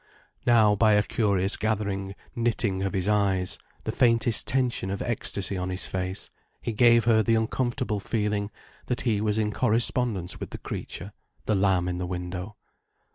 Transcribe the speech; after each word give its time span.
Now, 0.47 0.73
by 0.75 0.93
a 0.93 1.03
curious 1.03 1.55
gathering, 1.57 2.15
knitting 2.35 2.81
of 2.81 2.93
his 2.93 3.07
eyes, 3.07 3.59
the 3.83 3.91
faintest 3.91 4.47
tension 4.47 4.89
of 4.89 5.03
ecstasy 5.03 5.55
on 5.59 5.69
his 5.69 5.85
face, 5.85 6.31
he 6.59 6.71
gave 6.71 7.05
her 7.05 7.21
the 7.21 7.35
uncomfortable 7.35 7.99
feeling 7.99 8.49
that 8.87 9.01
he 9.01 9.21
was 9.21 9.37
in 9.37 9.51
correspondence 9.51 10.39
with 10.39 10.49
the 10.49 10.57
creature, 10.57 11.13
the 11.45 11.53
lamb 11.53 11.87
in 11.87 11.97
the 11.97 12.07
window. 12.07 12.57